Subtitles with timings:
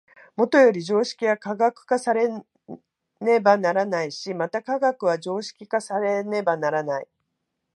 [0.35, 2.27] もとより常識は科学化され
[3.19, 7.07] ねばならないし、また科学は常識化されねばならない。